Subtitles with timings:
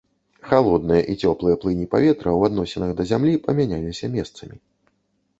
[0.51, 4.57] Халодныя і цёплыя плыні паветра ў адносінах да зямлі памяняліся месцамі.